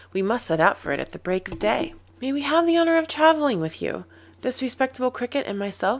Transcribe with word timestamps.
We 0.13 0.23
must 0.23 0.47
set 0.47 0.59
out 0.59 0.77
for 0.77 0.91
it 0.91 0.99
at 0.99 1.11
the 1.11 1.19
break 1.19 1.47
of 1.47 1.59
day.' 1.59 1.93
'May 2.19 2.33
we 2.33 2.41
have 2.41 2.65
the 2.65 2.75
honour 2.75 2.97
of 2.97 3.07
travelling 3.07 3.59
with 3.59 3.83
you—this 3.83 4.59
respectable 4.63 5.11
Cricket 5.11 5.45
and 5.45 5.59
myself? 5.59 5.89